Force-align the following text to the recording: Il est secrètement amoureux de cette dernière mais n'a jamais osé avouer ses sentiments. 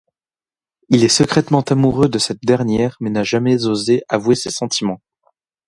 Il 0.89 1.03
est 1.03 1.07
secrètement 1.09 1.61
amoureux 1.61 2.09
de 2.09 2.17
cette 2.17 2.41
dernière 2.41 2.97
mais 3.01 3.11
n'a 3.11 3.21
jamais 3.23 3.67
osé 3.67 4.01
avouer 4.09 4.33
ses 4.33 4.49
sentiments. 4.49 4.99